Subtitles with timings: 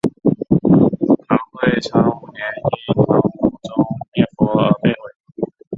[1.27, 4.97] 唐会昌五年因唐武宗灭佛而被毁。